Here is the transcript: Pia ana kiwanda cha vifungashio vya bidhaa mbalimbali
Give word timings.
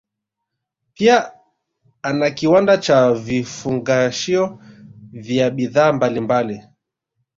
Pia 0.93 1.31
ana 2.01 2.31
kiwanda 2.31 2.77
cha 2.77 3.13
vifungashio 3.13 4.59
vya 5.11 5.49
bidhaa 5.51 5.93
mbalimbali 5.93 6.63